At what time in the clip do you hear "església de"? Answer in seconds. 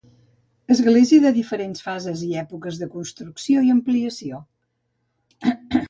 0.75-1.33